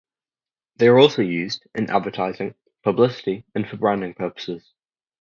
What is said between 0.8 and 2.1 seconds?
are also used in